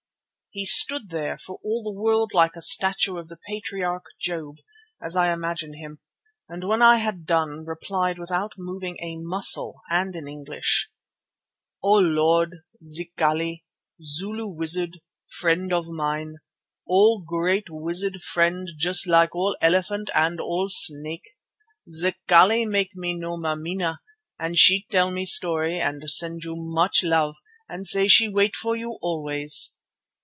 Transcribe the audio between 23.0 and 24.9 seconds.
know Mameena, and she